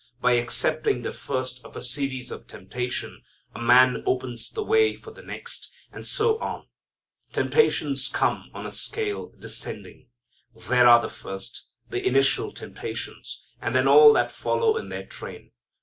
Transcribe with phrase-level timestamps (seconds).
[0.19, 3.21] By accepting the first of a series of temptations
[3.53, 6.65] a man opens the way for the next, and so on.
[7.33, 10.07] Temptations come on a scale descending.
[10.55, 15.51] There are the first, the initial temptations, and then all that follow in their train.